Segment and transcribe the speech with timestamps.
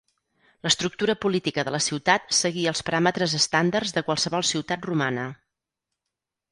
[0.67, 5.33] L'estructura política de la ciutat seguia els paràmetres estàndards de qualsevol ciutat romana.